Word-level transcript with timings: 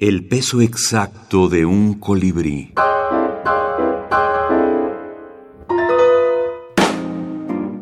El 0.00 0.24
peso 0.24 0.60
exacto 0.60 1.48
de 1.48 1.66
un 1.66 1.94
colibrí. 1.94 2.72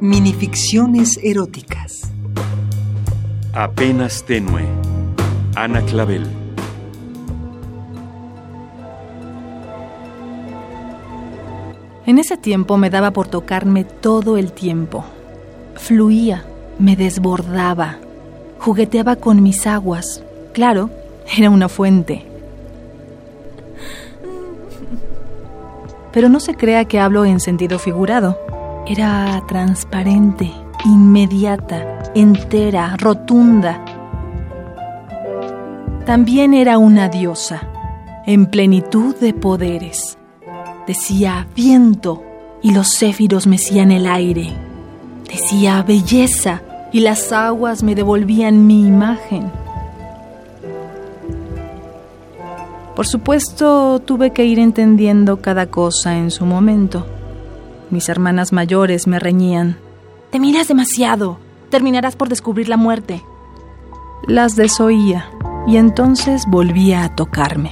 Minificciones 0.00 1.20
eróticas. 1.22 2.10
Apenas 3.52 4.24
tenue. 4.24 4.66
Ana 5.54 5.82
Clavel. 5.82 6.26
En 12.06 12.18
ese 12.18 12.36
tiempo 12.36 12.76
me 12.76 12.90
daba 12.90 13.12
por 13.12 13.28
tocarme 13.28 13.84
todo 13.84 14.36
el 14.36 14.50
tiempo. 14.50 15.04
Fluía, 15.76 16.44
me 16.80 16.96
desbordaba, 16.96 17.98
jugueteaba 18.58 19.14
con 19.14 19.44
mis 19.44 19.64
aguas. 19.68 20.24
Claro, 20.52 20.90
era 21.36 21.50
una 21.50 21.68
fuente. 21.68 22.26
Pero 26.12 26.28
no 26.28 26.40
se 26.40 26.54
crea 26.54 26.84
que 26.86 26.98
hablo 26.98 27.24
en 27.24 27.40
sentido 27.40 27.78
figurado. 27.78 28.38
Era 28.86 29.42
transparente, 29.46 30.50
inmediata, 30.84 32.02
entera, 32.14 32.96
rotunda. 32.98 33.84
También 36.06 36.54
era 36.54 36.78
una 36.78 37.08
diosa, 37.08 37.62
en 38.26 38.46
plenitud 38.46 39.14
de 39.16 39.32
poderes. 39.32 40.18
Decía 40.86 41.46
viento 41.54 42.24
y 42.62 42.72
los 42.72 42.88
céfiros 42.88 43.46
mecían 43.46 43.92
el 43.92 44.06
aire. 44.06 44.52
Decía 45.30 45.82
belleza 45.82 46.62
y 46.92 47.00
las 47.00 47.30
aguas 47.30 47.84
me 47.84 47.94
devolvían 47.94 48.66
mi 48.66 48.84
imagen. 48.84 49.52
Por 53.00 53.06
supuesto, 53.06 53.98
tuve 54.04 54.34
que 54.34 54.44
ir 54.44 54.58
entendiendo 54.58 55.40
cada 55.40 55.70
cosa 55.70 56.18
en 56.18 56.30
su 56.30 56.44
momento. 56.44 57.06
Mis 57.88 58.10
hermanas 58.10 58.52
mayores 58.52 59.06
me 59.06 59.18
reñían. 59.18 59.78
Te 60.28 60.38
miras 60.38 60.68
demasiado. 60.68 61.38
Terminarás 61.70 62.14
por 62.14 62.28
descubrir 62.28 62.68
la 62.68 62.76
muerte. 62.76 63.24
Las 64.28 64.54
desoía 64.54 65.30
y 65.66 65.78
entonces 65.78 66.44
volvía 66.46 67.02
a 67.04 67.14
tocarme. 67.14 67.70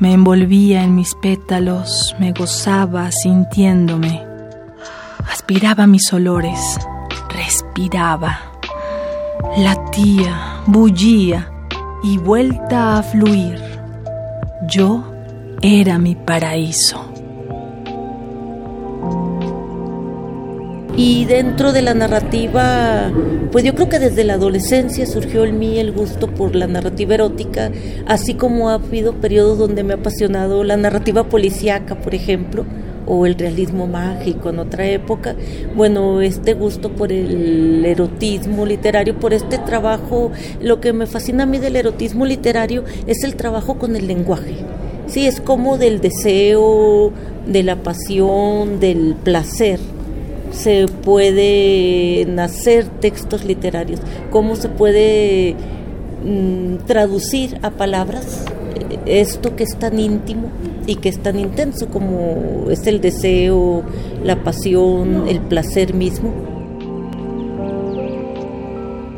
Me 0.00 0.12
envolvía 0.12 0.84
en 0.84 0.94
mis 0.94 1.14
pétalos, 1.16 2.14
me 2.20 2.32
gozaba 2.32 3.10
sintiéndome. 3.10 4.24
Aspiraba 5.28 5.88
mis 5.88 6.12
olores, 6.12 6.78
respiraba, 7.28 8.38
latía, 9.56 10.62
bullía 10.66 11.50
y 12.04 12.16
vuelta 12.18 12.98
a 12.98 13.02
fluir. 13.02 13.60
Yo 14.68 15.02
era 15.62 15.98
mi 15.98 16.14
paraíso. 16.14 17.17
Y 21.00 21.26
dentro 21.26 21.72
de 21.72 21.80
la 21.80 21.94
narrativa, 21.94 23.12
pues 23.52 23.62
yo 23.64 23.76
creo 23.76 23.88
que 23.88 24.00
desde 24.00 24.24
la 24.24 24.34
adolescencia 24.34 25.06
surgió 25.06 25.44
en 25.44 25.56
mí 25.56 25.78
el 25.78 25.92
gusto 25.92 26.26
por 26.26 26.56
la 26.56 26.66
narrativa 26.66 27.14
erótica, 27.14 27.70
así 28.08 28.34
como 28.34 28.68
ha 28.68 28.74
habido 28.74 29.12
periodos 29.12 29.58
donde 29.58 29.84
me 29.84 29.92
ha 29.92 29.98
apasionado 29.98 30.64
la 30.64 30.76
narrativa 30.76 31.28
policíaca, 31.28 32.00
por 32.00 32.16
ejemplo, 32.16 32.64
o 33.06 33.26
el 33.26 33.36
realismo 33.36 33.86
mágico 33.86 34.50
en 34.50 34.58
otra 34.58 34.88
época. 34.88 35.36
Bueno, 35.76 36.20
este 36.20 36.54
gusto 36.54 36.90
por 36.90 37.12
el 37.12 37.84
erotismo 37.84 38.66
literario, 38.66 39.16
por 39.20 39.32
este 39.32 39.58
trabajo, 39.58 40.32
lo 40.60 40.80
que 40.80 40.92
me 40.92 41.06
fascina 41.06 41.44
a 41.44 41.46
mí 41.46 41.58
del 41.58 41.76
erotismo 41.76 42.26
literario 42.26 42.82
es 43.06 43.22
el 43.22 43.36
trabajo 43.36 43.78
con 43.78 43.94
el 43.94 44.08
lenguaje. 44.08 44.56
Sí, 45.06 45.28
es 45.28 45.40
como 45.40 45.78
del 45.78 46.00
deseo, 46.00 47.12
de 47.46 47.62
la 47.62 47.76
pasión, 47.76 48.80
del 48.80 49.14
placer 49.14 49.78
se 50.50 50.86
puede 50.86 52.26
nacer 52.26 52.86
textos 53.00 53.44
literarios, 53.44 54.00
cómo 54.30 54.56
se 54.56 54.68
puede 54.68 55.54
mm, 56.24 56.86
traducir 56.86 57.58
a 57.62 57.70
palabras 57.70 58.44
esto 59.06 59.56
que 59.56 59.64
es 59.64 59.78
tan 59.78 59.98
íntimo 59.98 60.50
y 60.86 60.96
que 60.96 61.08
es 61.08 61.22
tan 61.22 61.38
intenso 61.38 61.88
como 61.88 62.70
es 62.70 62.86
el 62.86 63.00
deseo, 63.00 63.82
la 64.22 64.42
pasión, 64.42 65.28
el 65.28 65.40
placer 65.40 65.94
mismo. 65.94 66.32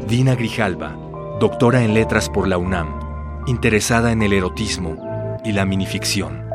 Dina 0.09 0.35
Grijalva, 0.35 0.97
doctora 1.39 1.85
en 1.85 1.95
letras 1.95 2.29
por 2.29 2.49
la 2.49 2.59
UNAM, 2.59 2.99
interesada 3.47 4.13
en 4.13 4.23
el 4.23 4.33
erotismo 4.33 4.97
y 5.45 5.53
la 5.53 5.65
minificción. 5.65 6.50